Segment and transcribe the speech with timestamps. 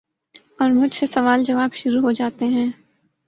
[0.59, 2.67] اور مجھ سے سوال جواب شروع ہو جاتے ہیں۔